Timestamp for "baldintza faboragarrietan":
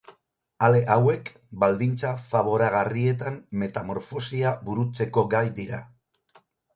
1.63-3.37